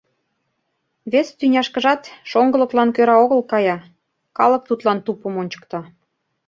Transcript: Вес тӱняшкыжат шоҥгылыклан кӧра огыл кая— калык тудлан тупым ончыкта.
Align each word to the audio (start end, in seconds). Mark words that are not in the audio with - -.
Вес 1.11 1.27
тӱняшкыжат 1.37 2.01
шоҥгылыклан 2.29 2.89
кӧра 2.95 3.15
огыл 3.23 3.41
кая— 3.51 3.77
калык 4.37 4.61
тудлан 4.69 4.97
тупым 5.05 5.33
ончыкта. 5.41 5.79